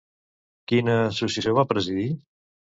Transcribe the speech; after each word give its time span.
Quina 0.71 0.97
associació 1.03 1.55
va 1.61 1.69
presidir? 1.75 2.11